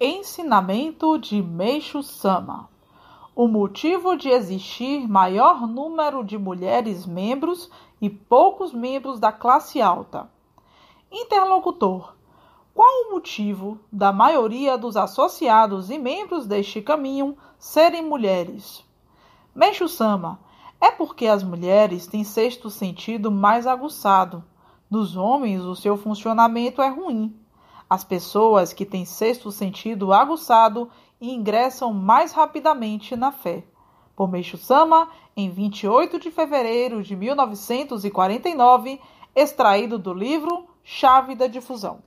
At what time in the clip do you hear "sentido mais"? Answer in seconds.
22.70-23.66